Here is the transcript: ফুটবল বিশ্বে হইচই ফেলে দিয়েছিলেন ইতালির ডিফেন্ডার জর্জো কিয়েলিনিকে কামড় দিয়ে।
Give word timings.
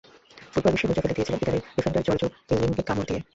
ফুটবল 0.51 0.71
বিশ্বে 0.73 0.87
হইচই 0.89 1.03
ফেলে 1.03 1.15
দিয়েছিলেন 1.17 1.39
ইতালির 1.41 1.65
ডিফেন্ডার 1.77 2.05
জর্জো 2.07 2.27
কিয়েলিনিকে 2.47 2.83
কামড় 2.89 3.05
দিয়ে। 3.09 3.21